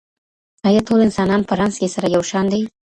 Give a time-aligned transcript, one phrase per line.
[0.67, 2.61] ایا ټول انسانان په رنځ کي سره یو شان دي؟